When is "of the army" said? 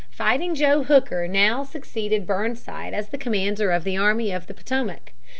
3.69-4.31